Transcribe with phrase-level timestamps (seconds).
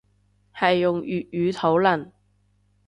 [0.55, 2.11] 係用粵語討論